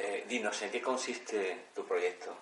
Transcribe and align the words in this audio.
Eh, 0.00 0.24
dinos, 0.28 0.62
¿en 0.62 0.70
qué 0.70 0.80
consiste 0.80 1.66
tu 1.74 1.84
proyecto? 1.84 2.32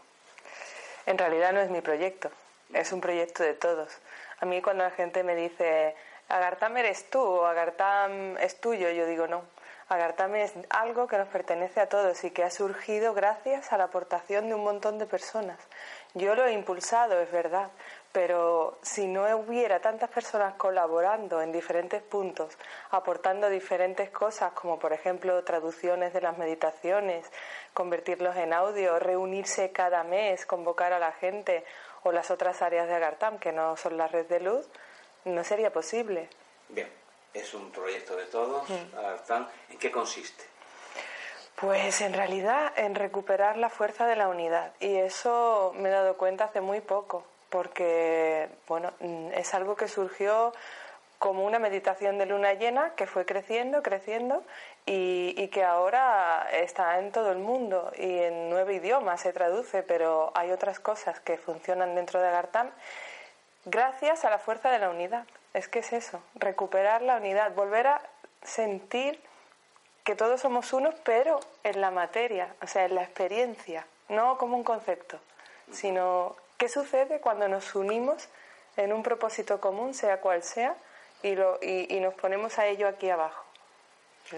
En 1.07 1.17
realidad 1.17 1.55
no 1.55 1.61
es 1.61 1.71
mi 1.71 1.81
proyecto, 1.81 2.31
es 2.75 2.93
un 2.93 3.01
proyecto 3.01 3.43
de 3.43 3.55
todos. 3.55 3.97
A 4.41 4.45
mí 4.45 4.61
cuando 4.61 4.85
la 4.85 4.91
gente 4.91 5.23
me 5.23 5.35
dice, 5.35 5.97
Agartam 6.29 6.77
eres 6.77 7.09
tú 7.09 7.19
o 7.19 7.47
Agartam 7.47 8.37
es 8.37 8.61
tuyo, 8.61 8.91
yo 8.91 9.07
digo 9.07 9.27
no. 9.27 9.43
Agartam 9.89 10.35
es 10.35 10.53
algo 10.69 11.07
que 11.07 11.17
nos 11.17 11.29
pertenece 11.29 11.81
a 11.81 11.89
todos 11.89 12.25
y 12.25 12.31
que 12.31 12.45
ha 12.45 12.51
surgido 12.51 13.15
gracias 13.15 13.73
a 13.73 13.79
la 13.79 13.85
aportación 13.85 14.49
de 14.49 14.55
un 14.55 14.63
montón 14.63 14.99
de 14.99 15.07
personas. 15.07 15.59
Yo 16.13 16.35
lo 16.35 16.45
he 16.45 16.53
impulsado, 16.53 17.19
es 17.21 17.31
verdad, 17.31 17.71
pero 18.17 18.79
si 18.81 19.07
no 19.07 19.25
hubiera 19.37 19.81
tantas 19.81 20.09
personas 20.09 20.55
colaborando 20.55 21.43
en 21.43 21.53
diferentes 21.53 22.03
puntos, 22.03 22.57
aportando 22.91 23.51
diferentes 23.51 24.09
cosas, 24.09 24.55
como 24.55 24.79
por 24.79 24.95
ejemplo 24.95 25.45
traducciones 25.45 26.15
de 26.15 26.23
las 26.23 26.39
meditaciones, 26.39 27.31
convertirlos 27.75 28.35
en 28.37 28.55
audio, 28.55 28.99
reunirse 28.99 29.71
cada 29.71 30.03
mes, 30.03 30.47
convocar 30.47 30.95
a 30.95 30.99
la 30.99 31.13
gente 31.13 31.63
o 32.05 32.13
las 32.13 32.31
otras 32.31 32.63
áreas 32.63 32.89
de 32.89 32.95
Agartam, 32.95 33.39
que 33.39 33.53
no 33.53 33.77
son 33.77 33.99
la 33.99 34.09
red 34.09 34.25
de 34.25 34.41
luz, 34.41 34.67
no 35.27 35.45
sería 35.45 35.71
posible. 35.71 36.31
Bien, 36.71 36.91
es 37.35 37.53
un 37.53 37.71
proyecto 37.71 38.17
de 38.17 38.25
todos, 38.25 38.67
Agartam. 38.97 39.47
¿En 39.69 39.79
qué 39.79 39.91
consiste? 39.91 40.43
Pues 41.57 42.01
en 42.01 42.15
realidad 42.15 42.73
en 42.77 42.95
recuperar 42.95 43.59
la 43.59 43.69
fuerza 43.69 44.07
de 44.07 44.17
la 44.17 44.29
unidad. 44.29 44.73
Y 44.81 44.97
eso 44.97 45.75
me 45.77 45.91
he 45.91 45.93
dado 45.93 46.17
cuenta 46.17 46.45
hace 46.45 46.63
muy 46.63 46.81
poco, 46.81 47.27
porque 47.57 48.51
bueno, 48.69 48.93
es 49.35 49.55
algo 49.55 49.77
que 49.77 49.89
surgió 49.89 50.53
como 51.19 51.43
una 51.47 51.59
meditación 51.59 52.19
de 52.19 52.27
luna 52.27 52.53
llena 52.53 52.91
que 52.97 53.07
fue 53.07 53.25
creciendo, 53.25 53.83
creciendo 53.83 54.45
y, 54.85 55.49
que 55.49 55.65
ahora 55.65 56.47
está 56.53 56.99
en 56.99 57.13
todo 57.13 57.33
el 57.33 57.39
mundo 57.39 57.91
y 57.97 58.19
en 58.19 58.51
nueve 58.51 58.75
idiomas 58.75 59.23
se 59.23 59.33
traduce, 59.33 59.83
pero 59.83 60.33
hay 60.35 60.51
otras 60.51 60.81
cosas 60.81 61.19
que 61.21 61.39
funcionan 61.39 61.95
dentro 61.95 62.21
de 62.21 62.29
Agartam 62.29 62.69
gracias 63.65 64.27
a 64.27 64.29
la 64.29 64.39
fuerza 64.39 64.71
de 64.71 64.79
la 64.79 64.91
unidad. 64.91 65.25
Es 65.55 65.67
que 65.67 65.79
es 65.79 65.95
eso, 65.95 66.21
recuperar 66.35 67.01
la 67.01 67.17
unidad, 67.17 67.55
volver 67.55 67.87
a 67.87 68.03
sentir 68.43 69.19
que 70.05 70.15
todos 70.15 70.43
somos 70.43 70.75
unos, 70.75 70.95
pero 71.05 71.41
en 71.65 71.81
la 71.81 71.91
materia, 71.91 72.55
o 72.63 72.67
sea, 72.67 72.85
en 72.85 72.97
la 72.97 73.03
experiencia, 73.03 73.87
no 74.11 74.37
como 74.37 74.59
un 74.59 74.63
concepto, 74.63 75.19
sino 75.73 76.37
qué 76.57 76.69
sucede 76.69 77.21
cuando 77.21 77.49
nos 77.49 77.75
unimos 77.75 78.29
en 78.77 78.93
un 78.93 79.03
propósito 79.03 79.61
común, 79.61 79.95
sea 79.95 80.21
cual 80.21 80.43
sea, 80.43 80.77
y, 81.23 81.35
lo, 81.35 81.59
y, 81.63 81.99
nos 82.01 82.15
ponemos 82.15 82.59
a 82.59 82.67
ello 82.67 82.89
aquí 82.89 83.09
abajo. 83.11 83.45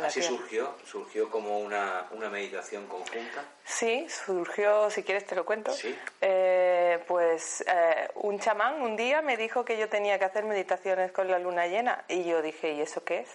Así 0.05 0.23
surgió, 0.23 0.75
surgió 0.85 1.31
como 1.31 1.61
una, 1.61 2.07
una, 2.11 2.29
meditación 2.29 2.87
conjunta. 2.87 3.43
Sí, 3.65 4.07
surgió, 4.11 4.91
si 4.91 5.03
quieres 5.03 5.25
te 5.25 5.35
lo 5.35 5.47
cuento. 5.47 5.73
Sí. 5.73 5.99
Eh, 6.21 7.03
pues 7.09 7.65
eh, 7.67 8.11
un 8.17 8.39
chamán 8.39 8.83
un 8.83 8.97
día 8.97 9.23
me 9.23 9.39
dijo 9.39 9.65
que 9.65 9.79
yo 9.79 9.89
tenía 9.89 10.19
que 10.19 10.27
hacer 10.27 10.45
meditaciones 10.45 11.11
con 11.11 11.31
la 11.31 11.39
luna 11.39 11.67
llena 11.69 12.05
y 12.07 12.25
yo 12.25 12.43
dije, 12.43 12.73
¿y 12.73 12.83
eso 12.83 13.03
qué 13.03 13.21
es? 13.21 13.31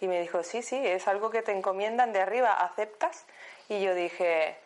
Y 0.00 0.06
me 0.06 0.20
dijo, 0.20 0.44
sí, 0.44 0.62
sí, 0.62 0.76
es 0.76 1.08
algo 1.08 1.30
que 1.30 1.42
te 1.42 1.50
encomiendan 1.50 2.12
de 2.12 2.20
arriba, 2.20 2.52
¿aceptas? 2.52 3.24
Y 3.68 3.82
yo 3.82 3.92
dije, 3.94 4.56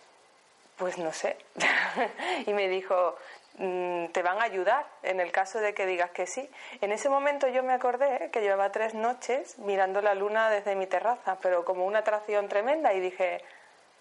pues 0.77 0.99
no 0.99 1.13
sé. 1.13 1.37
y 2.47 2.53
me 2.53 2.69
dijo, 2.69 3.17
te 3.57 4.23
van 4.23 4.39
a 4.39 4.45
ayudar 4.45 4.87
en 5.03 5.21
el 5.21 5.33
caso 5.33 5.61
de 5.61 5.75
que 5.75 5.87
digas 5.87 6.11
que 6.11 6.27
sí. 6.27 6.49
En 6.81 6.93
ese 6.93 7.09
momento 7.09 7.49
yo 7.49 7.63
me 7.63 7.73
acordé 7.73 8.31
que 8.31 8.41
llevaba 8.41 8.73
tres 8.73 8.95
noches 8.95 9.59
mirando 9.59 10.01
la 10.01 10.15
luna 10.15 10.51
desde 10.51 10.75
mi 10.75 10.87
terraza, 10.87 11.39
pero 11.43 11.65
como 11.65 11.85
una 11.85 12.01
atracción 12.01 12.49
tremenda 12.49 12.95
y 12.95 13.01
dije, 13.01 13.43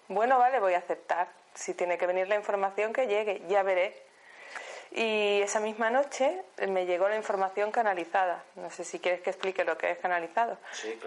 bueno, 0.08 0.38
vale, 0.38 0.60
voy 0.60 0.74
a 0.74 0.78
aceptar. 0.78 1.28
Si 1.54 1.74
tiene 1.74 1.98
que 1.98 2.06
venir 2.06 2.28
la 2.28 2.36
información 2.36 2.92
que 2.92 3.06
llegue, 3.06 3.42
ya 3.48 3.62
veré. 3.62 3.94
Y 4.92 5.40
esa 5.42 5.60
misma 5.60 5.90
noche 5.90 6.42
me 6.68 6.84
llegó 6.84 7.08
la 7.08 7.16
información 7.16 7.70
canalizada. 7.70 8.42
No 8.56 8.70
sé 8.70 8.84
si 8.84 8.98
quieres 8.98 9.20
que 9.20 9.30
explique 9.30 9.64
lo 9.64 9.78
que 9.78 9.92
es 9.92 9.98
canalizado. 9.98 10.58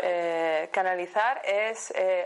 Eh, 0.02 0.70
canalizar 0.72 1.42
es 1.44 1.92
eh, 1.96 2.26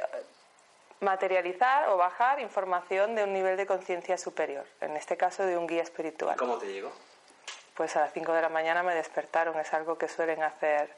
materializar 0.99 1.89
o 1.89 1.97
bajar 1.97 2.39
información 2.39 3.15
de 3.15 3.23
un 3.23 3.33
nivel 3.33 3.57
de 3.57 3.65
conciencia 3.65 4.17
superior, 4.17 4.65
en 4.81 4.97
este 4.97 5.17
caso 5.17 5.45
de 5.45 5.57
un 5.57 5.67
guía 5.67 5.83
espiritual. 5.83 6.37
¿Cómo 6.37 6.57
te 6.57 6.71
llegó? 6.71 6.91
Pues 7.75 7.95
a 7.95 8.01
las 8.01 8.13
5 8.13 8.33
de 8.33 8.41
la 8.41 8.49
mañana 8.49 8.81
me 8.81 8.95
despertaron, 8.95 9.59
es 9.59 9.73
algo 9.73 9.97
que 9.97 10.07
suelen 10.07 10.41
hacer 10.41 10.89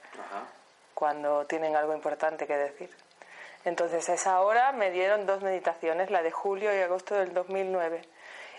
cuando 0.94 1.46
tienen 1.46 1.76
algo 1.76 1.94
importante 1.94 2.48
que 2.48 2.56
decir. 2.56 2.90
Entonces 3.66 4.08
a 4.08 4.14
esa 4.14 4.40
hora 4.42 4.72
me 4.72 4.90
dieron 4.92 5.26
dos 5.26 5.42
meditaciones, 5.42 6.10
la 6.10 6.24
de 6.24 6.32
julio 6.32 6.74
y 6.74 6.82
agosto 6.82 7.16
del 7.16 7.34
2009, 7.34 8.02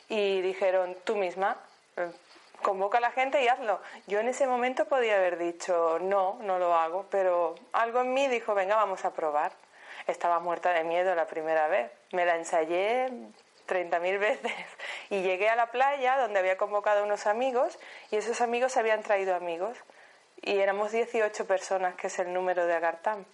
y 0.08 0.42
dijeron, 0.42 0.94
tú 1.04 1.16
misma, 1.16 1.56
eh, 1.96 2.10
convoca 2.62 2.98
a 2.98 3.00
la 3.00 3.10
gente 3.10 3.42
y 3.42 3.48
hazlo. 3.48 3.80
Yo 4.06 4.20
en 4.20 4.28
ese 4.28 4.46
momento 4.46 4.84
podía 4.84 5.16
haber 5.16 5.38
dicho, 5.38 5.98
no, 6.00 6.38
no 6.42 6.58
lo 6.58 6.74
hago, 6.74 7.06
pero 7.10 7.54
algo 7.72 8.00
en 8.00 8.12
mí 8.12 8.28
dijo, 8.28 8.54
venga, 8.54 8.76
vamos 8.76 9.04
a 9.04 9.12
probar. 9.12 9.52
Estaba 10.06 10.40
muerta 10.40 10.72
de 10.72 10.84
miedo 10.84 11.14
la 11.14 11.26
primera 11.26 11.68
vez. 11.68 11.90
Me 12.12 12.24
la 12.24 12.36
ensayé 12.36 13.08
30.000 13.70 14.18
veces 14.18 14.52
y 15.10 15.22
llegué 15.22 15.48
a 15.48 15.56
la 15.56 15.70
playa 15.70 16.18
donde 16.18 16.40
había 16.40 16.56
convocado 16.56 17.04
unos 17.04 17.26
amigos 17.26 17.78
y 18.10 18.16
esos 18.16 18.40
amigos 18.40 18.76
habían 18.76 19.02
traído 19.02 19.34
amigos 19.34 19.78
y 20.42 20.58
éramos 20.58 20.92
18 20.92 21.46
personas, 21.46 21.94
que 21.94 22.08
es 22.08 22.18
el 22.18 22.32
número 22.32 22.66
de 22.66 22.74
Agartam. 22.74 23.24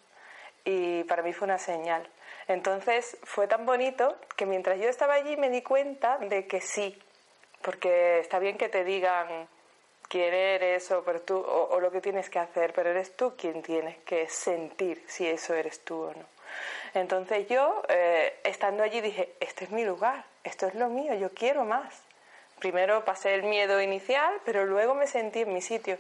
Y 0.65 1.05
para 1.05 1.23
mí 1.23 1.33
fue 1.33 1.47
una 1.47 1.59
señal. 1.59 2.09
Entonces 2.49 3.17
fue 3.23 3.47
tan 3.47 3.65
bonito 3.67 4.17
que 4.37 4.47
mientras 4.47 4.79
yo 4.79 4.89
estaba 4.89 5.15
allí 5.15 5.37
me 5.37 5.49
di 5.49 5.63
cuenta 5.63 6.19
de 6.19 6.47
que 6.47 6.61
sí, 6.61 7.01
porque 7.63 8.19
está 8.19 8.39
bien 8.39 8.59
que 8.59 8.69
te 8.69 8.85
digan 8.85 9.49
quién 10.09 10.35
eres 10.35 10.91
o, 10.91 11.05
o 11.05 11.81
lo 11.81 11.91
que 11.91 12.01
tienes 12.01 12.31
que 12.31 12.39
hacer, 12.39 12.73
pero 12.73 12.91
eres 12.91 13.17
tú 13.17 13.35
quien 13.37 13.63
tienes 13.63 13.97
que 13.99 14.29
sentir 14.29 15.03
si 15.07 15.27
eso 15.27 15.55
eres 15.55 15.81
tú 15.85 16.03
o 16.03 16.13
no. 16.13 16.36
Entonces 16.95 17.49
yo, 17.49 17.83
eh, 17.89 18.39
estando 18.45 18.83
allí, 18.83 19.01
dije, 19.01 19.35
este 19.41 19.65
es 19.65 19.71
mi 19.71 19.85
lugar, 19.85 20.25
esto 20.45 20.67
es 20.67 20.75
lo 20.75 20.89
mío, 20.89 21.15
yo 21.15 21.33
quiero 21.33 21.65
más. 21.65 22.03
Primero 22.59 23.05
pasé 23.05 23.35
el 23.35 23.43
miedo 23.43 23.81
inicial, 23.83 24.41
pero 24.45 24.65
luego 24.65 24.95
me 24.95 25.07
sentí 25.07 25.43
en 25.43 25.53
mi 25.53 25.61
sitio. 25.61 25.99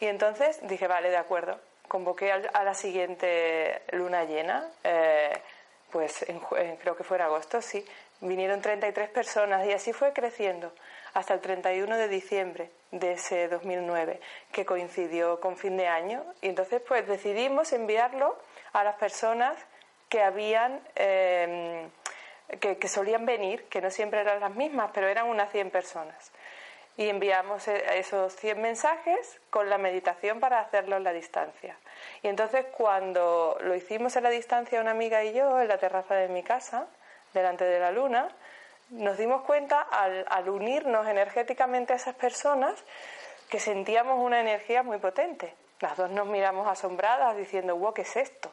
Y 0.00 0.06
entonces 0.06 0.58
dije, 0.62 0.86
vale, 0.86 1.10
de 1.10 1.16
acuerdo. 1.16 1.58
Convoqué 1.88 2.32
a 2.32 2.64
la 2.64 2.74
siguiente 2.74 3.82
luna 3.92 4.24
llena, 4.24 4.68
eh, 4.82 5.32
pues 5.90 6.26
creo 6.80 6.96
que 6.96 7.04
fue 7.04 7.18
en 7.18 7.22
agosto, 7.22 7.62
sí. 7.62 7.84
Vinieron 8.20 8.60
33 8.60 9.10
personas 9.10 9.66
y 9.66 9.72
así 9.72 9.92
fue 9.92 10.12
creciendo 10.12 10.72
hasta 11.14 11.34
el 11.34 11.40
31 11.40 11.96
de 11.96 12.08
diciembre 12.08 12.70
de 12.90 13.12
ese 13.12 13.48
2009, 13.48 14.20
que 14.50 14.64
coincidió 14.64 15.40
con 15.40 15.56
fin 15.56 15.76
de 15.76 15.86
año. 15.86 16.24
Y 16.42 16.48
entonces 16.48 16.82
pues 16.86 17.06
decidimos 17.06 17.72
enviarlo 17.72 18.36
a 18.72 18.82
las 18.82 18.96
personas 18.96 19.56
que 20.08 20.22
habían, 20.22 20.80
em, 20.94 21.90
que, 22.60 22.88
solían 22.88 23.26
venir, 23.26 23.64
que 23.64 23.80
no 23.80 23.90
siempre 23.90 24.20
eran 24.20 24.40
las 24.40 24.54
mismas, 24.54 24.90
pero 24.92 25.08
eran 25.08 25.26
unas 25.28 25.50
100 25.50 25.70
personas. 25.70 26.32
Y 26.96 27.08
enviamos 27.08 27.66
e, 27.66 27.98
esos 27.98 28.36
100 28.36 28.60
mensajes 28.60 29.40
con 29.50 29.68
la 29.68 29.78
meditación 29.78 30.40
para 30.40 30.60
hacerlo 30.60 30.96
en 30.96 31.04
la 31.04 31.12
distancia. 31.12 31.76
Y 32.22 32.28
entonces 32.28 32.66
cuando 32.76 33.58
lo 33.60 33.74
hicimos 33.74 34.14
en 34.16 34.22
la 34.22 34.30
distancia 34.30 34.80
una 34.80 34.92
amiga 34.92 35.24
y 35.24 35.32
yo, 35.32 35.60
en 35.60 35.68
la 35.68 35.78
terraza 35.78 36.14
de 36.14 36.28
mi 36.28 36.42
casa, 36.42 36.86
delante 37.32 37.64
de 37.64 37.80
la 37.80 37.90
luna, 37.90 38.28
nos 38.90 39.16
dimos 39.18 39.42
cuenta 39.42 39.80
al, 39.80 40.24
al 40.28 40.48
unirnos 40.48 41.08
energéticamente 41.08 41.94
a 41.94 41.96
esas 41.96 42.14
personas 42.14 42.84
que 43.48 43.58
sentíamos 43.58 44.18
una 44.18 44.40
energía 44.40 44.82
muy 44.82 44.98
potente. 44.98 45.54
Las 45.80 45.96
dos 45.96 46.10
nos 46.10 46.26
miramos 46.26 46.68
asombradas 46.68 47.36
diciendo, 47.36 47.76
wow, 47.76 47.92
¿qué 47.92 48.02
es 48.02 48.16
esto? 48.16 48.52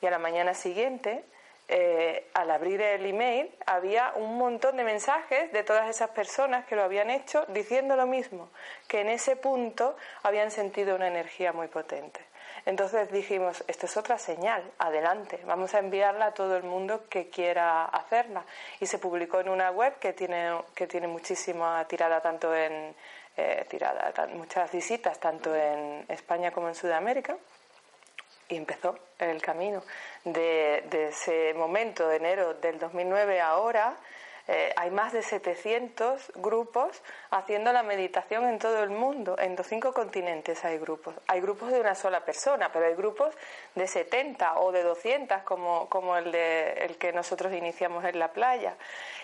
Y 0.00 0.06
a 0.06 0.10
la 0.10 0.18
mañana 0.18 0.54
siguiente, 0.54 1.24
eh, 1.70 2.30
al 2.32 2.50
abrir 2.50 2.80
el 2.80 3.04
email, 3.04 3.50
había 3.66 4.12
un 4.14 4.38
montón 4.38 4.78
de 4.78 4.84
mensajes 4.84 5.52
de 5.52 5.62
todas 5.64 5.90
esas 5.90 6.08
personas 6.10 6.64
que 6.66 6.76
lo 6.76 6.82
habían 6.82 7.10
hecho 7.10 7.44
diciendo 7.48 7.94
lo 7.94 8.06
mismo, 8.06 8.48
que 8.86 9.02
en 9.02 9.10
ese 9.10 9.36
punto 9.36 9.94
habían 10.22 10.50
sentido 10.50 10.96
una 10.96 11.08
energía 11.08 11.52
muy 11.52 11.68
potente. 11.68 12.20
Entonces 12.64 13.12
dijimos, 13.12 13.62
esto 13.66 13.84
es 13.84 13.96
otra 13.98 14.18
señal, 14.18 14.62
adelante, 14.78 15.40
vamos 15.44 15.74
a 15.74 15.80
enviarla 15.80 16.26
a 16.26 16.34
todo 16.34 16.56
el 16.56 16.62
mundo 16.62 17.04
que 17.10 17.28
quiera 17.28 17.84
hacerla. 17.84 18.44
Y 18.80 18.86
se 18.86 18.98
publicó 18.98 19.40
en 19.40 19.50
una 19.50 19.70
web 19.70 19.98
que 19.98 20.14
tiene, 20.14 20.50
que 20.74 20.86
tiene 20.86 21.06
muchísima 21.06 21.84
tirada, 21.86 22.22
tanto 22.22 22.54
en 22.54 22.94
eh, 23.36 23.66
tirada, 23.68 24.12
muchas 24.32 24.72
visitas, 24.72 25.20
tanto 25.20 25.54
en 25.54 26.06
España 26.08 26.50
como 26.50 26.68
en 26.68 26.74
Sudamérica 26.74 27.36
y 28.48 28.56
empezó 28.56 28.98
el 29.18 29.40
camino. 29.42 29.82
De, 30.24 30.84
ese 31.08 31.54
momento 31.54 32.08
de 32.08 32.16
enero 32.16 32.54
del 32.54 32.78
2009 32.78 33.40
a 33.40 33.50
ahora, 33.50 33.96
Eh, 34.50 34.72
hay 34.76 34.90
más 34.90 35.12
de 35.12 35.22
700 35.22 36.32
grupos 36.36 37.02
haciendo 37.30 37.70
la 37.70 37.82
meditación 37.82 38.48
en 38.48 38.58
todo 38.58 38.82
el 38.82 38.88
mundo. 38.88 39.36
En 39.38 39.56
los 39.56 39.66
cinco 39.66 39.92
continentes 39.92 40.64
hay 40.64 40.78
grupos. 40.78 41.14
Hay 41.26 41.42
grupos 41.42 41.70
de 41.70 41.78
una 41.78 41.94
sola 41.94 42.24
persona, 42.24 42.72
pero 42.72 42.86
hay 42.86 42.94
grupos 42.94 43.34
de 43.74 43.86
70 43.86 44.58
o 44.58 44.72
de 44.72 44.84
200 44.84 45.42
como, 45.42 45.90
como 45.90 46.16
el, 46.16 46.32
de, 46.32 46.72
el 46.84 46.96
que 46.96 47.12
nosotros 47.12 47.52
iniciamos 47.52 48.06
en 48.06 48.18
la 48.18 48.28
playa. 48.32 48.74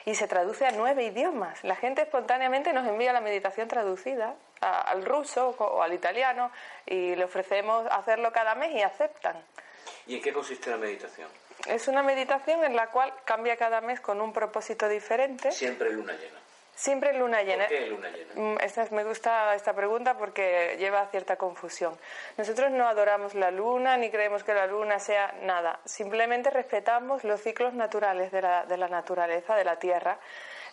Y 0.05 0.15
se 0.15 0.29
traduce 0.29 0.67
a 0.67 0.73
nueve 0.73 1.05
idiomas. 1.05 1.65
La 1.65 1.77
gente 1.77 2.03
espontáneamente 2.03 2.75
nos 2.75 2.87
envía 2.87 3.15
la 3.15 3.23
meditación 3.23 3.67
traducida 3.67 4.35
al 4.65 5.05
ruso 5.05 5.55
o 5.59 5.83
al 5.83 5.93
italiano 5.93 6.51
y 6.87 7.15
le 7.15 7.25
ofrecemos 7.25 7.87
hacerlo 7.91 8.33
cada 8.33 8.55
mes 8.55 8.73
y 8.73 8.83
aceptan. 8.83 9.43
¿Y 10.07 10.17
en 10.17 10.23
qué 10.23 10.33
consiste 10.33 10.71
la 10.71 10.77
meditación? 10.77 11.29
Es 11.67 11.89
una 11.89 12.03
meditación 12.03 12.65
en 12.65 12.77
la 12.77 12.89
cual 12.89 13.13
cambia 13.25 13.57
cada 13.57 13.81
mes 13.81 14.01
con 14.01 14.21
un 14.21 14.33
propósito 14.33 14.89
diferente. 14.89 15.51
Siempre 15.53 15.91
luna 15.91 16.13
llena. 16.13 16.41
Siempre 16.75 17.17
luna 17.17 17.43
llena. 17.43 17.67
¿Por 17.67 17.77
qué 17.77 17.87
luna 17.87 18.11
llena? 18.11 18.35
Mm, 18.35 18.59
esta, 18.61 18.87
me 18.91 19.05
gusta 19.05 19.55
esta 19.55 19.73
pregunta 19.73 20.19
porque 20.19 20.77
lleva 20.79 21.07
cierta 21.07 21.37
confusión. 21.37 21.97
Nosotros 22.37 22.71
no 22.73 22.89
adoramos 22.89 23.35
la 23.35 23.51
luna 23.51 23.97
ni 23.97 24.11
creemos 24.11 24.43
que 24.43 24.55
la 24.55 24.67
luna 24.67 24.99
sea 24.99 25.33
nada. 25.43 25.79
Simplemente 25.85 26.51
respetamos 26.51 27.23
los 27.23 27.41
ciclos 27.41 27.75
naturales 27.75 28.33
de 28.33 28.43
la, 28.43 28.67
de 28.67 28.77
la 28.77 28.89
naturaleza, 28.89 29.55
de 29.55 29.65
la 29.65 29.79
Tierra. 29.79 30.19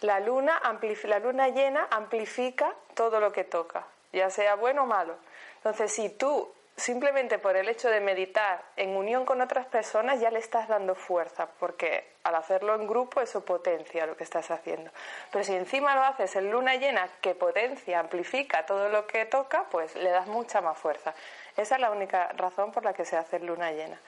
La 0.01 0.19
luna, 0.19 0.59
la 1.03 1.19
luna 1.19 1.49
llena 1.49 1.87
amplifica 1.91 2.73
todo 2.95 3.19
lo 3.19 3.31
que 3.31 3.43
toca, 3.43 3.85
ya 4.11 4.29
sea 4.29 4.55
bueno 4.55 4.83
o 4.83 4.85
malo. 4.85 5.15
Entonces, 5.57 5.91
si 5.91 6.09
tú 6.09 6.51
simplemente 6.75 7.37
por 7.37 7.55
el 7.55 7.69
hecho 7.69 7.89
de 7.89 7.99
meditar 7.99 8.63
en 8.75 8.95
unión 8.95 9.25
con 9.25 9.41
otras 9.41 9.67
personas 9.67 10.19
ya 10.19 10.31
le 10.31 10.39
estás 10.39 10.67
dando 10.67 10.95
fuerza, 10.95 11.47
porque 11.59 12.13
al 12.23 12.35
hacerlo 12.35 12.75
en 12.75 12.87
grupo 12.87 13.21
eso 13.21 13.45
potencia 13.45 14.05
lo 14.05 14.17
que 14.17 14.23
estás 14.23 14.49
haciendo. 14.49 14.89
Pero 15.31 15.43
si 15.43 15.53
encima 15.53 15.95
lo 15.95 16.03
haces 16.03 16.35
en 16.35 16.49
luna 16.49 16.75
llena 16.75 17.07
que 17.21 17.35
potencia, 17.35 17.99
amplifica 17.99 18.65
todo 18.65 18.89
lo 18.89 19.05
que 19.05 19.25
toca, 19.25 19.65
pues 19.69 19.95
le 19.95 20.09
das 20.09 20.27
mucha 20.27 20.61
más 20.61 20.77
fuerza. 20.77 21.13
Esa 21.57 21.75
es 21.75 21.81
la 21.81 21.91
única 21.91 22.29
razón 22.33 22.71
por 22.71 22.83
la 22.83 22.93
que 22.93 23.05
se 23.05 23.17
hace 23.17 23.39
luna 23.39 23.71
llena. 23.71 23.99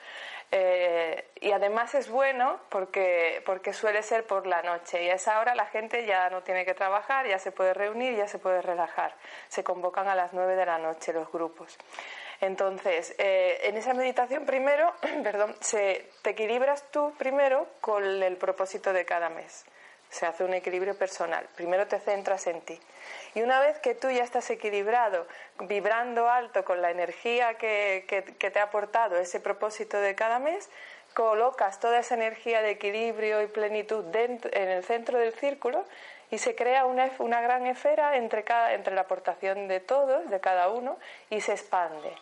Eh, 0.52 1.32
y 1.42 1.52
además 1.52 1.96
es 1.96 2.10
bueno 2.10 2.60
porque, 2.70 3.42
porque 3.46 3.74
suele 3.74 4.04
ser 4.04 4.28
por 4.28 4.46
la 4.46 4.62
noche 4.62 5.04
y 5.04 5.10
a 5.10 5.16
esa 5.16 5.40
hora 5.40 5.56
la 5.56 5.66
gente 5.66 6.06
ya 6.06 6.30
no 6.30 6.44
tiene 6.44 6.64
que 6.64 6.76
trabajar, 6.76 7.26
ya 7.28 7.40
se 7.40 7.52
puede 7.52 7.74
reunir, 7.74 8.16
ya 8.16 8.28
se 8.28 8.38
puede 8.38 8.62
relajar. 8.62 9.16
Se 9.48 9.64
convocan 9.64 10.08
a 10.08 10.16
las 10.16 10.32
nueve 10.34 10.56
de 10.56 10.66
la 10.66 10.78
noche 10.78 11.12
los 11.12 11.32
grupos. 11.32 11.78
Entonces, 12.40 13.16
eh, 13.18 13.62
en 13.64 13.78
esa 13.78 13.94
meditación 13.94 14.46
primero, 14.46 14.94
perdón, 15.24 15.56
se, 15.60 16.10
te 16.22 16.32
equilibras 16.32 16.92
tú 16.92 17.14
primero 17.18 17.68
con 17.82 18.04
el 18.04 18.38
propósito 18.38 18.94
de 18.94 19.06
cada 19.06 19.30
mes. 19.30 19.66
Se 20.14 20.26
hace 20.26 20.44
un 20.44 20.54
equilibrio 20.54 20.96
personal. 20.96 21.48
Primero 21.56 21.88
te 21.88 22.00
centras 22.00 22.46
en 22.48 22.62
ti. 22.62 22.80
Y 23.34 23.42
una 23.42 23.60
vez 23.60 23.80
que 23.80 23.96
tú 23.96 24.10
ya 24.10 24.24
estás 24.24 24.50
equilibrado, 24.52 25.28
vibrando 25.62 26.30
alto 26.30 26.64
con 26.64 26.82
la 26.82 26.92
energía 26.92 27.56
que, 27.56 28.06
que 28.08 28.52
te 28.52 28.60
ha 28.60 28.64
aportado 28.64 29.18
ese 29.18 29.40
propósito 29.40 29.98
de 29.98 30.14
cada 30.14 30.38
mes, 30.38 30.70
colocas 31.16 31.80
toda 31.80 32.00
esa 32.00 32.14
energía 32.16 32.62
de 32.62 32.72
equilibrio 32.72 33.42
y 33.42 33.48
plenitud 33.48 34.04
dentro, 34.06 34.52
en 34.54 34.70
el 34.70 34.84
centro 34.84 35.18
del 35.18 35.34
círculo 35.34 35.84
y 36.32 36.38
se 36.38 36.56
crea 36.56 36.86
una, 36.86 37.10
una 37.20 37.42
gran 37.42 37.66
esfera 37.66 38.18
entre, 38.18 38.44
cada, 38.44 38.74
entre 38.74 38.96
la 38.96 39.02
aportación 39.02 39.68
de 39.68 39.80
todos, 39.80 40.30
de 40.30 40.40
cada 40.40 40.70
uno, 40.70 40.98
y 41.30 41.42
se 41.42 41.52
expande 41.52 42.14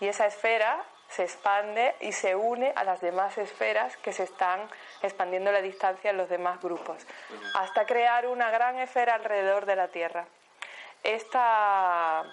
y 0.00 0.08
esa 0.08 0.26
esfera 0.26 0.84
se 1.08 1.24
expande 1.24 1.94
y 2.00 2.12
se 2.12 2.34
une 2.34 2.72
a 2.74 2.84
las 2.84 3.00
demás 3.00 3.38
esferas 3.38 3.96
que 3.98 4.12
se 4.12 4.24
están 4.24 4.68
expandiendo 5.02 5.52
la 5.52 5.62
distancia 5.62 6.10
en 6.10 6.16
los 6.16 6.28
demás 6.28 6.60
grupos, 6.60 7.06
hasta 7.54 7.86
crear 7.86 8.26
una 8.26 8.50
gran 8.50 8.78
esfera 8.78 9.14
alrededor 9.14 9.66
de 9.66 9.76
la 9.76 9.88
Tierra. 9.88 10.26
Esta, 11.02 12.24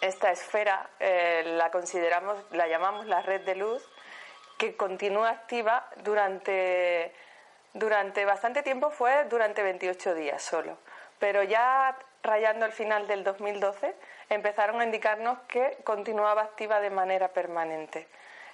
esta 0.00 0.30
esfera 0.30 0.88
eh, 1.00 1.42
la 1.56 1.70
consideramos, 1.70 2.38
la 2.52 2.66
llamamos 2.68 3.06
la 3.06 3.22
red 3.22 3.42
de 3.42 3.56
luz, 3.56 3.82
que 4.56 4.76
continúa 4.76 5.30
activa 5.30 5.86
durante, 6.02 7.12
durante 7.74 8.24
bastante 8.24 8.62
tiempo, 8.62 8.90
fue 8.90 9.24
durante 9.24 9.62
28 9.62 10.14
días 10.14 10.42
solo, 10.42 10.78
pero 11.18 11.42
ya 11.42 11.96
rayando 12.22 12.64
el 12.66 12.72
final 12.72 13.06
del 13.06 13.22
2012 13.22 13.94
empezaron 14.28 14.80
a 14.80 14.84
indicarnos 14.84 15.38
que 15.48 15.76
continuaba 15.84 16.42
activa 16.42 16.80
de 16.80 16.90
manera 16.90 17.28
permanente. 17.28 18.06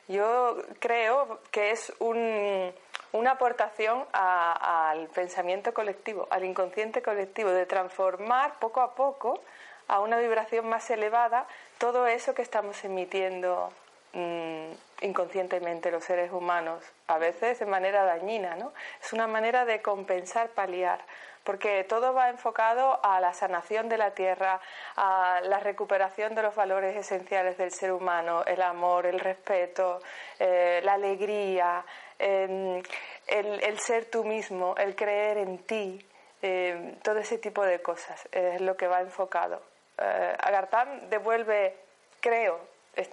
Yo 0.09 0.57
creo 0.81 1.41
que 1.51 1.71
es 1.71 1.93
una 2.01 3.31
aportación 3.31 4.05
al 4.13 5.07
pensamiento 5.09 5.73
colectivo, 5.73 6.27
al 6.31 6.45
inconsciente 6.45 7.03
colectivo, 7.03 7.51
de 7.51 7.67
transformar 7.67 8.59
poco 8.59 8.81
a 8.81 8.95
poco 8.95 9.41
a 9.89 10.01
una 10.01 10.19
vibración 10.19 10.69
más 10.69 10.91
elevada 10.91 11.47
todo 11.79 12.07
eso 12.07 12.35
que 12.35 12.43
estamos 12.43 12.85
emitiendo 12.85 13.73
mm, 14.13 14.73
inconscientemente 15.03 15.91
los 15.91 16.05
seres 16.05 16.33
humanos, 16.33 16.83
a 17.07 17.19
veces 17.19 17.59
de 17.59 17.67
manera 17.67 18.05
dañina, 18.05 18.57
¿no? 18.57 18.73
Es 19.03 19.13
una 19.13 19.27
manera 19.27 19.65
de 19.65 19.83
compensar, 19.83 20.49
paliar 20.51 21.01
porque 21.45 21.85
todo 21.85 22.13
va 22.15 22.29
enfocado 22.29 23.01
a 23.03 23.21
la 23.21 23.33
sanación 23.35 23.89
de 23.89 23.99
la 23.99 24.13
tierra, 24.13 24.61
a 24.97 25.41
la 25.45 25.59
recuperación 25.59 26.35
de 26.35 26.43
los 26.43 26.55
valores 26.55 26.97
esenciales 26.97 27.59
del 27.59 27.73
ser 27.73 27.93
humano, 27.93 28.45
el 28.47 28.63
amor, 28.63 29.07
el 29.07 29.19
respeto, 29.19 30.01
eh, 30.39 30.81
la 30.85 30.95
alegría, 30.95 31.85
em, 32.19 32.83
el, 33.27 33.79
ser 33.81 34.07
tú 34.07 34.25
mismo, 34.25 34.75
el 34.77 34.95
creer 34.95 35.39
en 35.39 35.59
ti, 35.59 36.07
em, 36.41 36.97
todo 37.01 37.19
ese 37.19 37.39
tipo 37.39 37.65
de 37.65 37.81
cosas 37.83 38.29
es 38.33 38.61
lo 38.61 38.77
que 38.77 38.87
va 38.87 39.01
enfocado. 39.01 39.63
Eh, 39.99 40.37
Agartán 40.39 41.11
devuelve, 41.11 41.77
creo, 42.21 42.61
eh, 42.95 43.09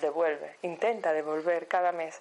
devuelve, 0.00 0.56
intenta 0.62 1.12
devolver 1.12 1.66
cada 1.68 1.92
mes 1.92 2.20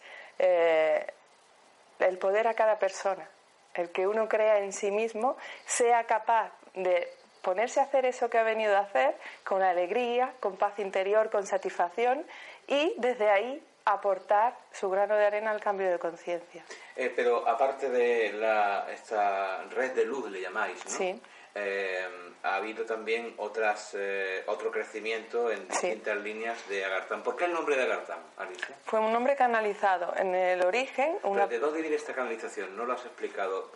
el 2.00 2.18
poder 2.18 2.48
a 2.48 2.54
cada 2.54 2.78
persona 2.78 3.28
el 3.74 3.90
que 3.92 4.08
uno 4.08 4.28
crea 4.28 4.60
en 4.60 4.74
sí 4.74 4.92
mismo, 4.92 5.38
sea 5.66 6.06
capaz 6.06 6.52
de 6.74 7.08
ponerse 7.42 7.80
a 7.80 7.84
hacer 7.84 8.06
eso 8.06 8.30
que 8.30 8.38
ha 8.38 8.44
venido 8.44 8.76
a 8.76 8.80
hacer 8.80 9.16
con 9.44 9.62
alegría, 9.62 10.34
con 10.40 10.56
paz 10.58 10.80
interior, 10.80 11.30
con 11.30 11.46
satisfacción 11.46 12.26
y 12.68 12.94
desde 12.98 13.30
ahí 13.30 13.64
aportar 13.86 14.58
su 14.72 14.90
grano 14.90 15.16
de 15.16 15.26
arena 15.26 15.52
al 15.52 15.60
cambio 15.60 15.92
de 15.92 16.00
conciencia. 16.00 16.64
Eh, 16.96 17.12
pero 17.14 17.48
aparte 17.48 17.90
de 17.90 18.32
la, 18.34 18.88
esta 18.92 19.64
red 19.64 19.92
de 19.92 20.06
luz, 20.06 20.32
le 20.32 20.42
llamáis, 20.42 20.86
¿no? 20.86 20.92
Sí. 20.92 21.22
Eh, 21.56 22.08
ha 22.44 22.56
habido 22.56 22.84
también 22.86 23.34
otras, 23.38 23.96
eh, 23.98 24.44
otro 24.48 24.70
crecimiento 24.70 25.50
en 25.50 25.68
distintas 25.68 26.18
líneas 26.18 26.58
de 26.68 26.84
Agartán. 26.84 27.24
¿Por 27.24 27.38
qué 27.38 27.46
el 27.46 27.54
nombre 27.54 27.78
de 27.78 27.84
Agartán, 27.84 28.20
Alicia? 28.38 28.76
Fue 28.84 29.00
un 29.00 29.14
nombre 29.14 29.36
canalizado. 29.36 30.14
En 30.18 30.36
el 30.36 30.62
origen... 30.64 31.18
¿De 31.50 31.60
dónde 31.60 31.82
viene 31.82 31.96
esta 31.96 32.14
canalización? 32.14 32.76
No 32.76 32.86
lo 32.86 32.94
has 32.94 33.06
explicado. 33.06 33.72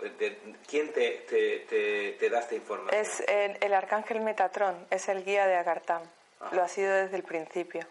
¿Quién 0.68 0.92
te, 0.92 1.26
te, 1.30 2.16
te, 2.20 2.30
da 2.30 2.40
esta 2.40 2.56
información? 2.56 3.00
Es 3.02 3.24
el, 3.28 3.74
arcángel 3.74 4.22
Metatrón, 4.22 4.86
es 4.90 5.08
el 5.08 5.24
guía 5.24 5.48
de 5.48 5.56
Agartán. 5.56 6.02
Lo 6.52 6.64
ha 6.64 6.68
sido 6.68 6.94
desde 6.94 7.16
el 7.16 7.24
principio. 7.24 7.88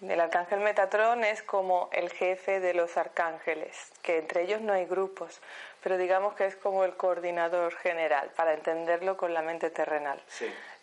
El 0.00 0.20
arcángel 0.20 0.60
Metatrón 0.60 1.24
es 1.24 1.42
como 1.42 1.88
el 1.92 2.10
jefe 2.10 2.60
de 2.60 2.72
los 2.72 2.96
arcángeles, 2.96 3.76
que 4.00 4.18
entre 4.18 4.42
ellos 4.42 4.60
no 4.60 4.72
hay 4.72 4.84
grupos, 4.84 5.40
pero 5.82 5.98
digamos 5.98 6.34
que 6.34 6.46
es 6.46 6.54
como 6.54 6.84
el 6.84 6.96
coordinador 6.96 7.74
general, 7.74 8.30
para 8.36 8.54
entenderlo 8.54 9.16
con 9.16 9.34
la 9.34 9.42
mente 9.42 9.70
terrenal, 9.70 10.22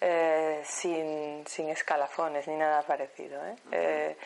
eh, 0.02 0.62
sin, 0.66 1.48
sin, 1.48 1.70
escalafones 1.70 2.46
ni 2.50 2.58
nada 2.58 2.82
parecido. 2.82 3.42
¿eh? 3.48 3.56
Eh, 3.72 4.18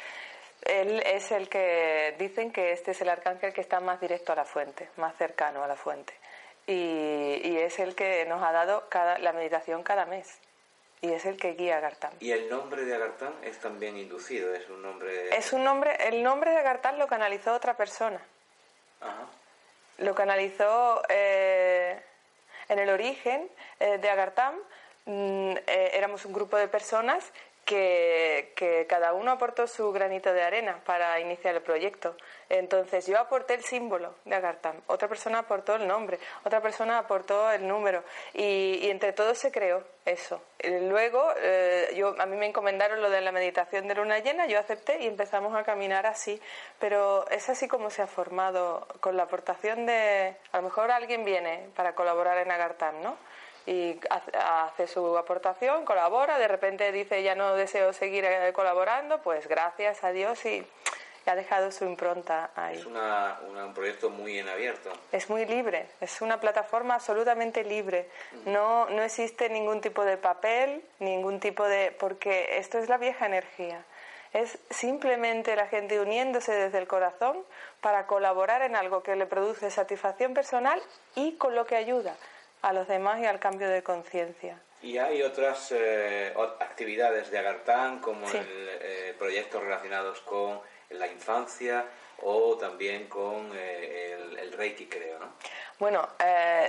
él 0.63 1.03
es 1.05 1.31
el 1.31 1.49
que 1.49 2.15
dicen 2.17 2.51
que 2.51 2.71
este 2.71 2.91
es 2.91 3.01
el 3.01 3.09
arcángel 3.09 3.53
que 3.53 3.61
está 3.61 3.79
más 3.79 4.01
directo 4.01 4.33
a 4.33 4.37
la 4.37 4.45
fuente, 4.45 4.89
más 4.97 5.15
cercano 5.17 5.63
a 5.63 5.67
la 5.67 5.75
fuente. 5.75 6.13
Y, 6.65 7.41
y 7.43 7.57
es 7.59 7.77
el 7.77 7.93
que 7.93 8.25
nos 8.25 8.43
ha 8.43 8.51
dado 8.51 8.89
cada, 8.89 9.19
la 9.19 9.33
meditación 9.33 9.83
cada 9.83 10.07
mes 10.07 10.39
y 11.01 11.11
es 11.11 11.25
el 11.25 11.37
que 11.37 11.53
guía 11.53 11.75
a 11.75 11.77
Agartán. 11.77 12.11
¿Y 12.19 12.31
el 12.31 12.49
nombre 12.49 12.83
de 12.83 12.95
Agartán 12.95 13.33
es 13.43 13.59
también 13.59 13.97
inducido? 13.97 14.53
¿Es 14.53 14.69
un 14.69 14.81
nombre...? 14.81 15.35
Es 15.35 15.53
un 15.53 15.63
nombre... 15.63 15.95
El 16.07 16.23
nombre 16.23 16.51
de 16.51 16.57
Agartán 16.57 16.99
lo 16.99 17.07
canalizó 17.07 17.53
otra 17.53 17.77
persona. 17.77 18.21
Ajá. 19.01 19.27
Lo 19.99 20.15
canalizó 20.15 21.01
eh, 21.09 22.01
en 22.67 22.79
el 22.79 22.89
origen 22.89 23.49
eh, 23.79 23.97
de 23.97 24.09
Agartán. 24.09 24.55
Mm, 25.05 25.51
eh, 25.67 25.91
éramos 25.93 26.25
un 26.25 26.33
grupo 26.33 26.57
de 26.57 26.67
personas 26.67 27.31
que, 27.69 28.51
que, 28.55 28.87
cada 28.89 29.13
uno 29.13 29.29
aportó 29.29 29.67
su 29.67 29.91
granito 29.91 30.33
de 30.33 30.41
arena 30.41 30.81
para 30.87 31.19
iniciar 31.19 31.53
el 31.53 31.61
proyecto. 31.61 32.17
Entonces 32.49 33.05
yo 33.05 33.19
aporté 33.19 33.53
el 33.53 33.63
símbolo 33.63 34.15
de 34.25 34.33
Agartam, 34.33 34.81
otra 34.87 35.07
persona 35.07 35.37
aportó 35.37 35.75
el 35.75 35.87
nombre, 35.87 36.17
otra 36.43 36.61
persona 36.61 36.97
aportó 36.97 37.51
el 37.51 37.67
número 37.67 38.03
y, 38.33 38.89
entre 38.89 39.13
todos 39.13 39.37
se 39.37 39.51
creó 39.51 39.83
eso. 40.03 40.41
Luego 40.63 41.23
eh, 41.37 41.93
yo, 41.95 42.15
a 42.19 42.25
mí 42.25 42.37
me 42.37 42.47
encomendaron 42.47 43.03
lo 43.03 43.11
de 43.11 43.21
la 43.21 43.31
meditación 43.31 43.87
de 43.87 43.93
luna 43.93 44.17
llena, 44.17 44.47
yo 44.47 44.57
acepté 44.57 45.03
y 45.03 45.05
empezamos 45.05 45.55
a 45.55 45.63
caminar 45.63 46.07
así, 46.07 46.41
pero 46.79 47.29
es 47.29 47.49
así 47.49 47.67
como 47.67 47.91
se 47.91 48.01
ha 48.01 48.07
formado 48.07 48.87
con 48.99 49.15
la 49.15 49.23
aportación 49.23 49.85
de, 49.85 50.35
a 50.51 50.57
lo 50.57 50.63
mejor 50.63 50.89
alguien 50.89 51.23
viene 51.23 51.69
para 51.75 51.93
colaborar 51.93 52.39
en 52.39 52.49
Agartam, 52.49 52.99
¿no? 53.03 53.15
Y 53.65 53.99
hace 54.09 54.87
su 54.87 55.17
aportación, 55.17 55.85
colabora, 55.85 56.37
de 56.37 56.47
repente 56.47 56.91
dice 56.91 57.21
ya 57.23 57.35
no 57.35 57.55
deseo 57.55 57.93
seguir 57.93 58.25
eh, 58.25 58.51
colaborando, 58.53 59.21
pues 59.21 59.47
gracias 59.47 60.03
a 60.03 60.11
Dios 60.11 60.43
y 60.45 60.65
ha 61.29 61.35
dejado 61.35 61.71
su 61.71 61.85
impronta 61.85 62.51
ahí. 62.55 62.77
Es 62.77 62.85
un 62.85 63.73
proyecto 63.73 64.09
muy 64.09 64.39
en 64.39 64.49
abierto. 64.49 64.91
Es 65.11 65.29
muy 65.29 65.45
libre, 65.45 65.87
es 66.01 66.21
una 66.21 66.39
plataforma 66.39 66.95
absolutamente 66.95 67.63
libre. 67.63 68.09
No, 68.45 68.89
no 68.89 69.01
existe 69.03 69.49
ningún 69.49 69.81
tipo 69.81 70.03
de 70.03 70.17
papel, 70.17 70.83
ningún 70.99 71.39
tipo 71.39 71.67
de... 71.67 71.95
porque 71.99 72.57
esto 72.57 72.79
es 72.79 72.89
la 72.89 72.97
vieja 72.97 73.25
energía. 73.25 73.83
Es 74.33 74.59
simplemente 74.69 75.55
la 75.55 75.67
gente 75.67 75.99
uniéndose 75.99 76.51
desde 76.51 76.77
el 76.77 76.87
corazón 76.87 77.43
para 77.81 78.05
colaborar 78.05 78.61
en 78.61 78.75
algo 78.75 79.01
que 79.01 79.15
le 79.15 79.25
produce 79.25 79.71
satisfacción 79.71 80.33
personal 80.33 80.81
y 81.15 81.33
con 81.37 81.55
lo 81.55 81.65
que 81.65 81.75
ayuda 81.75 82.15
a 82.61 82.73
los 82.73 82.87
demás 82.87 83.19
y 83.21 83.25
al 83.25 83.39
cambio 83.39 83.69
de 83.69 83.83
conciencia. 83.83 84.59
Y 84.81 84.97
hay 84.97 85.21
otras 85.23 85.73
eh, 85.75 86.33
actividades 86.59 87.29
de 87.31 87.39
Agartán, 87.39 87.99
como 87.99 88.29
el, 88.29 88.69
eh, 88.81 89.15
proyectos 89.17 89.61
relacionados 89.61 90.21
con 90.21 90.61
la 90.91 91.07
infancia 91.07 91.85
o 92.21 92.57
también 92.57 93.07
con 93.07 93.51
eh, 93.53 94.17
el, 94.39 94.51
Reiki, 94.53 94.87
creo, 94.87 95.19
¿no? 95.19 95.27
Bueno, 95.79 96.05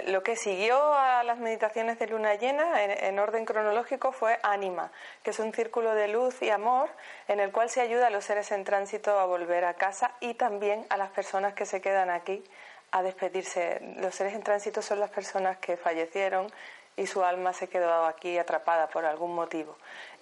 lo 0.06 0.22
que 0.22 0.36
siguió 0.36 0.94
a 0.94 1.24
las 1.24 1.38
meditaciones 1.38 1.98
de 1.98 2.06
luna 2.06 2.36
llena 2.36 2.84
en, 2.84 3.18
orden 3.18 3.44
cronológico 3.44 4.12
fue 4.12 4.38
Anima, 4.44 4.92
que 5.24 5.30
es 5.30 5.40
un 5.40 5.52
círculo 5.52 5.96
de 5.96 6.06
luz 6.06 6.40
y 6.42 6.50
amor 6.50 6.88
en 7.26 7.40
el 7.40 7.50
cual 7.50 7.70
se 7.70 7.80
ayuda 7.80 8.06
a 8.06 8.10
los 8.10 8.24
seres 8.24 8.52
en 8.52 8.62
tránsito 8.62 9.18
a 9.18 9.26
volver 9.26 9.64
a 9.64 9.74
casa 9.74 10.12
y 10.20 10.34
también 10.34 10.86
a 10.90 10.96
las 10.96 11.10
personas 11.10 11.54
que 11.54 11.66
se 11.66 11.80
quedan 11.80 12.08
aquí 12.08 12.44
a 12.92 13.02
despedirse. 13.02 13.80
Los 13.98 14.14
seres 14.14 14.34
en 14.34 14.42
tránsito 14.42 14.82
son 14.82 15.00
las 15.00 15.10
personas 15.10 15.58
que 15.58 15.76
fallecieron 15.76 16.50
y 16.96 17.06
su 17.06 17.22
alma 17.24 17.52
se 17.52 17.68
quedó 17.68 18.04
aquí 18.04 18.38
atrapada 18.38 18.88
por 18.88 19.04
algún 19.04 19.34
motivo. 19.34 19.76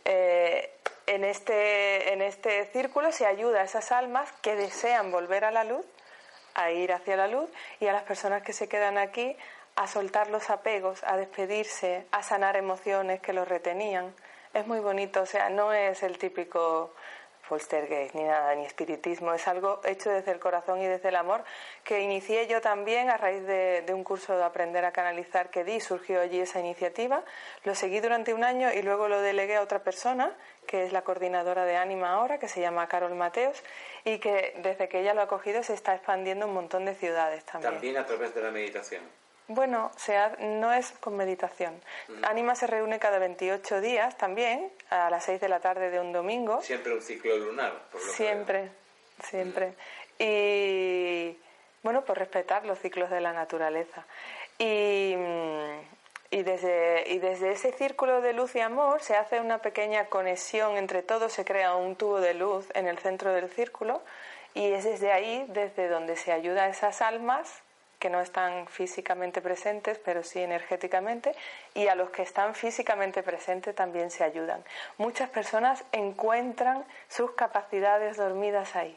Eh, 0.05 0.71
en, 1.07 1.25
este, 1.25 2.13
en 2.13 2.23
este 2.23 2.67
círculo 2.67 3.13
se 3.13 3.27
ayuda 3.27 3.61
a 3.61 3.65
esas 3.65 3.93
almas 3.93 4.31
que 4.43 4.55
desean 4.55 5.11
volver 5.11 5.45
a 5.45 5.51
la 5.51 5.65
luz, 5.65 5.85
a 6.55 6.71
ir 6.71 6.93
hacia 6.93 7.17
la 7.17 7.29
luz, 7.29 7.51
y 7.81 7.87
a 7.87 7.93
las 7.93 8.03
personas 8.03 8.43
que 8.43 8.53
se 8.53 8.69
quedan 8.69 8.99
aquí 8.99 9.37
a 9.77 9.87
soltar 9.87 10.29
los 10.29 10.51
apegos, 10.51 11.03
a 11.05 11.17
despedirse, 11.17 12.07
a 12.11 12.23
sanar 12.23 12.57
emociones 12.57 13.21
que 13.21 13.33
los 13.33 13.49
retenían. 13.49 14.15
Es 14.53 14.67
muy 14.67 14.81
bonito, 14.81 15.23
o 15.23 15.27
sea, 15.27 15.51
no 15.51 15.73
es 15.73 16.03
el 16.03 16.19
típico 16.19 16.95
poltergeist 17.49 18.15
ni 18.15 18.25
nada, 18.25 18.55
ni 18.55 18.65
espiritismo, 18.65 19.33
es 19.35 19.49
algo 19.49 19.81
hecho 19.85 20.11
desde 20.11 20.33
el 20.33 20.39
corazón 20.39 20.81
y 20.81 20.87
desde 20.87 21.09
el 21.09 21.17
amor 21.17 21.43
que 21.85 22.01
inicié 22.01 22.47
yo 22.47 22.61
también 22.61 23.09
a 23.11 23.17
raíz 23.17 23.45
de, 23.47 23.85
un 23.93 24.05
curso 24.05 24.37
de 24.37 24.45
aprender 24.45 24.85
a 24.85 24.93
canalizar 24.93 25.51
que 25.51 25.65
di, 25.65 25.81
surgió 25.81 26.21
allí 26.21 26.41
esa 26.41 26.61
iniciativa, 26.61 27.25
lo 27.65 27.75
seguí 27.75 28.01
durante 28.01 28.35
un 28.35 28.45
año 28.45 28.73
y 28.73 28.83
luego 28.83 29.09
lo 29.09 29.21
delegué 29.21 29.57
a 29.57 29.63
otra 29.63 29.81
persona 29.81 30.33
que 30.67 30.85
es 30.85 30.93
la 30.93 31.03
coordinadora 31.03 31.65
de 31.65 31.77
Ánima 31.77 32.13
ahora, 32.13 32.39
que 32.39 32.47
se 32.47 32.61
llama 32.61 32.87
Carol 32.89 33.15
Mateos, 33.15 33.63
y 34.05 34.19
que 34.19 34.55
desde 34.63 34.89
que 34.89 35.01
ella 35.01 35.15
lo 35.15 35.23
ha 35.23 35.27
cogido 35.27 35.63
se 35.63 35.73
está 35.73 35.95
expandiendo 35.95 36.47
un 36.47 36.53
montón 36.53 36.85
de 36.85 36.95
ciudades 36.95 37.43
también. 37.45 37.73
También 37.73 37.97
a 37.97 38.05
través 38.05 38.35
de 38.35 38.43
la 38.43 38.51
meditación. 38.51 39.03
Bueno, 39.49 39.91
no 40.41 40.73
es 40.75 40.93
con 41.01 41.17
meditación. 41.17 41.81
Anima 42.23 42.55
se 42.55 42.67
reúne 42.67 42.99
cada 42.99 43.19
28 43.19 43.81
días 43.81 44.19
también, 44.19 44.71
a 44.91 45.09
las 45.09 45.25
6 45.25 45.41
de 45.41 45.49
la 45.49 45.61
tarde 45.61 45.91
de 45.91 45.99
un 46.01 46.13
domingo. 46.13 46.61
Siempre 46.61 46.93
un 46.93 47.01
ciclo 47.01 47.35
lunar, 47.39 47.73
por 47.91 48.05
lo 48.05 48.13
Siempre, 48.13 48.69
siempre. 49.25 49.73
Y 50.19 51.35
bueno, 51.83 52.05
por 52.05 52.19
respetar 52.19 52.67
los 52.67 52.79
ciclos 52.79 53.09
de 53.09 53.23
la 53.23 53.33
naturaleza. 53.33 54.05
Y, 54.59 55.15
y, 56.31 56.43
desde, 56.43 57.05
y 57.09 57.19
desde 57.19 57.53
ese 57.53 57.73
círculo 57.73 58.21
de 58.21 58.35
luz 58.35 58.55
y 58.55 58.61
amor 58.61 59.01
se 59.01 59.17
hace 59.17 59.41
una 59.41 59.63
pequeña 59.63 60.07
conexión 60.11 60.77
entre 60.77 61.03
todos, 61.03 61.33
se 61.33 61.47
crea 61.47 61.75
un 61.75 61.97
tubo 61.97 62.21
de 62.21 62.35
luz 62.35 62.67
en 62.75 62.87
el 62.87 62.99
centro 62.99 63.33
del 63.33 63.49
círculo 63.49 64.03
y 64.53 64.73
es 64.73 64.85
desde 64.85 65.11
ahí, 65.11 65.47
desde 65.49 65.89
donde 65.89 66.17
se 66.17 66.33
ayuda 66.33 66.65
a 66.65 66.69
esas 66.69 67.01
almas 67.01 67.63
que 67.99 68.11
no 68.11 68.21
están 68.21 68.67
físicamente 68.69 69.43
presentes, 69.43 69.99
pero 69.99 70.23
sí 70.23 70.41
energéticamente, 70.41 71.35
y 71.75 71.89
a 71.89 71.95
los 71.95 72.11
que 72.11 72.23
están 72.23 72.55
físicamente 72.55 73.23
presentes 73.23 73.75
también 73.75 74.11
se 74.11 74.25
ayudan. 74.25 74.65
Muchas 74.97 75.29
personas 75.31 75.85
encuentran 75.93 76.85
sus 77.09 77.33
capacidades 77.33 78.17
dormidas 78.17 78.77
ahí, 78.77 78.97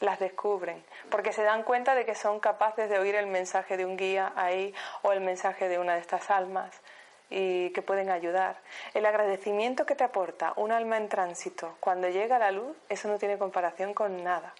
las 0.00 0.18
descubren, 0.18 0.82
porque 1.10 1.32
se 1.32 1.42
dan 1.42 1.62
cuenta 1.62 1.94
de 1.94 2.06
que 2.06 2.14
son 2.14 2.40
capaces 2.40 2.88
de 2.88 2.98
oír 2.98 3.14
el 3.14 3.26
mensaje 3.26 3.76
de 3.76 3.84
un 3.84 3.96
guía 3.96 4.32
ahí 4.36 4.74
o 5.02 5.12
el 5.12 5.20
mensaje 5.20 5.68
de 5.68 5.78
una 5.78 5.94
de 5.94 6.00
estas 6.00 6.30
almas 6.30 6.80
y 7.28 7.70
que 7.70 7.82
pueden 7.82 8.10
ayudar. 8.10 8.56
El 8.94 9.06
agradecimiento 9.06 9.86
que 9.86 9.94
te 9.94 10.04
aporta 10.04 10.52
un 10.56 10.72
alma 10.72 10.96
en 10.96 11.08
tránsito 11.08 11.76
cuando 11.80 12.08
llega 12.08 12.36
a 12.36 12.38
la 12.38 12.50
luz, 12.50 12.76
eso 12.88 13.08
no 13.08 13.18
tiene 13.18 13.38
comparación 13.38 13.94
con 13.94 14.22
nada 14.22 14.54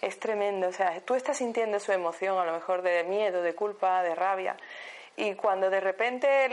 es 0.00 0.18
tremendo. 0.18 0.68
O 0.68 0.72
sea, 0.72 1.00
tú 1.00 1.14
estás 1.14 1.38
sintiendo 1.38 1.80
su 1.80 1.92
emoción, 1.92 2.38
a 2.38 2.44
lo 2.44 2.52
mejor 2.52 2.82
de 2.82 3.04
miedo, 3.04 3.42
de 3.42 3.54
culpa, 3.54 4.02
de 4.02 4.14
rabia, 4.14 4.56
y 5.16 5.34
cuando 5.34 5.70
de 5.70 5.80
repente 5.80 6.48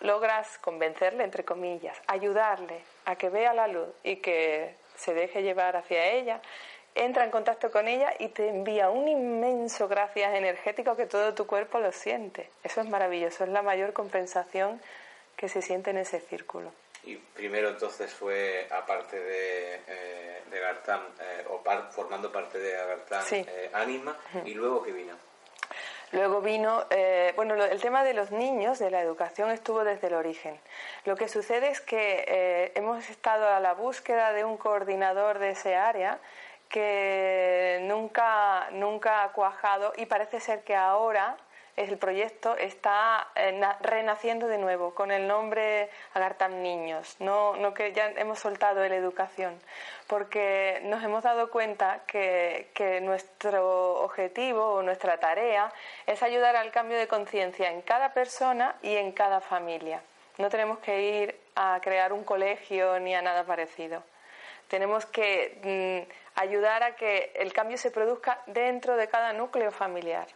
logras 0.00 0.58
convencerle, 0.58 1.24
entre 1.24 1.44
comillas, 1.44 1.96
ayudarle 2.06 2.80
a 3.04 3.16
que 3.16 3.28
vea 3.28 3.54
la 3.54 3.68
luz 3.68 3.88
y 4.02 4.16
que 4.16 4.74
se 4.96 5.14
deje 5.14 5.42
llevar 5.42 5.76
hacia 5.76 6.06
ella, 6.06 6.40
entra 6.96 7.24
en 7.24 7.30
contacto 7.30 7.70
con 7.70 7.86
ella 7.86 8.12
y 8.18 8.28
te 8.28 8.48
envía 8.48 8.90
un 8.90 9.06
inmenso 9.06 9.86
gracias 9.86 10.34
energético 10.34 10.96
que 10.96 11.06
todo 11.06 11.34
tu 11.34 11.46
cuerpo 11.46 11.78
lo 11.78 11.92
siente. 11.92 12.50
Eso 12.64 12.80
es 12.80 12.88
maravilloso, 12.88 13.44
es 13.44 13.50
la 13.50 13.62
mayor 13.62 13.92
compensación 13.92 14.80
que 15.36 15.48
se 15.48 15.60
siente 15.62 15.90
en 15.90 15.98
ese 15.98 16.20
círculo. 16.20 16.72
Y 17.06 17.14
primero 17.16 17.68
entonces 17.68 18.12
fue, 18.12 18.66
aparte 18.68 19.18
de, 19.18 19.74
eh, 19.86 20.42
de 20.50 20.60
Gartam, 20.60 21.02
eh, 21.20 21.44
o 21.48 21.62
formando 21.90 22.32
parte 22.32 22.58
de 22.58 22.72
Gartam, 22.72 23.24
eh, 23.30 23.70
Anima, 23.72 24.16
y 24.44 24.54
luego 24.54 24.82
qué 24.82 24.90
vino. 24.90 25.14
Luego 26.12 26.40
vino, 26.40 26.86
bueno, 27.34 27.54
el 27.64 27.80
tema 27.80 28.04
de 28.04 28.14
los 28.14 28.30
niños, 28.30 28.78
de 28.78 28.90
la 28.90 29.00
educación, 29.00 29.50
estuvo 29.50 29.84
desde 29.84 30.06
el 30.06 30.14
origen. 30.14 30.58
Lo 31.04 31.16
que 31.16 31.28
sucede 31.28 31.68
es 31.68 31.80
que 31.80 32.72
hemos 32.76 33.08
estado 33.10 33.48
a 33.48 33.58
la 33.58 33.74
búsqueda 33.74 34.32
de 34.32 34.44
un 34.44 34.56
coordinador 34.56 35.40
de 35.40 35.50
ese 35.50 35.74
área 35.74 36.20
que 36.68 37.80
nunca, 37.82 38.68
nunca 38.70 39.24
ha 39.24 39.32
cuajado 39.32 39.92
y 39.96 40.06
parece 40.06 40.40
ser 40.40 40.62
que 40.62 40.76
ahora 40.76 41.36
el 41.76 41.98
proyecto 41.98 42.56
está 42.56 43.28
eh, 43.34 43.60
renaciendo 43.80 44.48
de 44.48 44.56
nuevo 44.56 44.94
con 44.94 45.10
el 45.10 45.28
nombre 45.28 45.90
Agartam 46.14 46.62
Niños, 46.62 47.16
no, 47.20 47.54
no 47.56 47.74
que 47.74 47.92
ya 47.92 48.10
hemos 48.16 48.38
soltado 48.38 48.86
la 48.88 48.96
educación, 48.96 49.60
porque 50.06 50.80
nos 50.84 51.04
hemos 51.04 51.22
dado 51.22 51.50
cuenta 51.50 52.00
que, 52.06 52.70
que 52.74 53.02
nuestro 53.02 54.00
objetivo 54.02 54.74
o 54.74 54.82
nuestra 54.82 55.18
tarea 55.18 55.70
es 56.06 56.22
ayudar 56.22 56.56
al 56.56 56.70
cambio 56.70 56.96
de 56.96 57.06
conciencia 57.06 57.70
en 57.70 57.82
cada 57.82 58.14
persona 58.14 58.76
y 58.82 58.96
en 58.96 59.12
cada 59.12 59.40
familia. 59.40 60.00
No 60.38 60.48
tenemos 60.48 60.78
que 60.78 61.02
ir 61.02 61.40
a 61.54 61.78
crear 61.82 62.12
un 62.12 62.24
colegio 62.24 62.98
ni 63.00 63.14
a 63.14 63.22
nada 63.22 63.44
parecido. 63.44 64.02
Tenemos 64.68 65.04
que 65.06 66.06
mm, 66.06 66.40
ayudar 66.40 66.82
a 66.82 66.96
que 66.96 67.32
el 67.36 67.52
cambio 67.52 67.76
se 67.76 67.90
produzca 67.90 68.40
dentro 68.46 68.96
de 68.96 69.08
cada 69.08 69.32
núcleo 69.32 69.70
familiar 69.70 70.26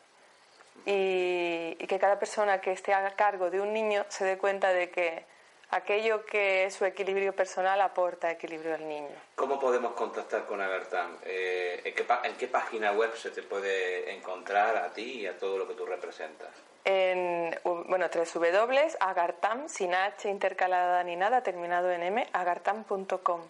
y, 0.86 1.74
que 1.74 1.98
cada 1.98 2.18
persona 2.18 2.60
que 2.60 2.72
esté 2.72 2.94
a 2.94 3.10
cargo 3.16 3.50
de 3.50 3.60
un 3.60 3.72
niño 3.72 4.04
se 4.08 4.24
dé 4.24 4.38
cuenta 4.38 4.72
de 4.72 4.90
que 4.90 5.24
aquello 5.70 6.24
que 6.24 6.64
es 6.64 6.74
su 6.74 6.84
equilibrio 6.84 7.32
personal 7.34 7.80
aporta 7.80 8.30
equilibrio 8.30 8.74
al 8.74 8.88
niño. 8.88 9.16
¿Cómo 9.34 9.58
podemos 9.58 9.92
contactar 9.92 10.46
con 10.46 10.60
Agartam? 10.60 11.16
Eh, 11.24 11.82
¿en, 11.84 12.36
qué, 12.36 12.46
página 12.48 12.92
web 12.92 13.14
se 13.16 13.30
te 13.30 13.42
puede 13.42 14.12
encontrar 14.14 14.76
a 14.76 14.92
ti 14.92 15.20
y 15.20 15.26
a 15.26 15.36
todo 15.36 15.58
lo 15.58 15.66
que 15.66 15.74
tú 15.74 15.86
representas? 15.86 16.50
En, 16.84 17.54
bueno, 17.64 18.06
www.agartam, 18.08 19.68
sin 19.68 19.94
H 19.94 20.28
intercalada 20.28 21.04
ni 21.04 21.16
nada, 21.16 21.42
terminado 21.42 21.90
en 21.90 22.02
M, 22.02 22.26
agartam.com. 22.32 23.42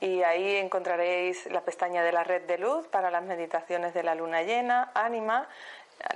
Y 0.00 0.22
ahí 0.22 0.56
encontraréis 0.56 1.44
la 1.46 1.60
pestaña 1.60 2.02
de 2.02 2.12
la 2.12 2.24
red 2.24 2.42
de 2.42 2.56
luz 2.56 2.86
para 2.86 3.10
las 3.10 3.22
meditaciones 3.22 3.92
de 3.92 4.02
la 4.02 4.14
luna 4.14 4.42
llena, 4.42 4.90
ánima, 4.94 5.48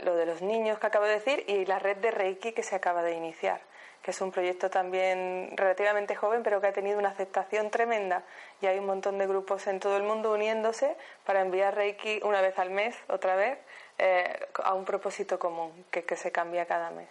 lo 0.03 0.15
de 0.17 0.27
los 0.27 0.43
niños 0.43 0.79
que 0.79 0.87
acabo 0.87 1.05
de 1.05 1.15
decir 1.15 1.45
y 1.47 1.65
la 1.67 1.79
red 1.79 1.97
de 1.99 2.11
Reiki 2.11 2.53
que 2.53 2.63
se 2.63 2.75
acaba 2.75 3.03
de 3.03 3.13
iniciar. 3.15 3.61
que 4.03 4.11
es 4.11 4.21
un 4.21 4.31
proyecto 4.31 4.69
también 4.69 5.51
relativamente 5.57 6.15
joven, 6.15 6.43
pero 6.43 6.61
que 6.61 6.67
ha 6.67 6.73
tenido 6.75 6.99
una 6.99 7.09
aceptación 7.09 7.71
tremenda. 7.71 8.23
Y 8.61 8.67
hay 8.67 8.79
un 8.79 8.85
montón 8.85 9.17
de 9.17 9.27
grupos 9.27 9.67
en 9.67 9.81
todo 9.81 9.97
el 9.97 10.03
mundo 10.03 10.31
uniéndose 10.31 10.95
para 11.25 11.41
enviar 11.41 11.75
Reiki 11.75 12.21
una 12.23 12.43
vez 12.43 12.59
al 12.59 12.69
mes, 12.69 12.95
otra 13.09 13.35
vez, 13.35 13.59
eh, 13.97 14.47
a 14.63 14.75
un 14.75 14.85
propósito 14.85 15.39
común, 15.39 15.87
que, 15.91 16.05
que 16.05 16.17
se 16.17 16.31
cambia 16.31 16.67
cada 16.67 16.91
mes. 16.91 17.09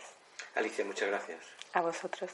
Alicia, 0.53 0.85
muchas 0.85 1.09
gracias. 1.09 1.39
A 1.73 1.81
vosotros. 1.81 2.29